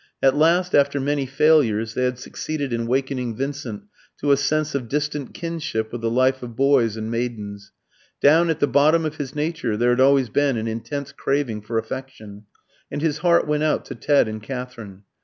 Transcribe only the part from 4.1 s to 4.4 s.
to a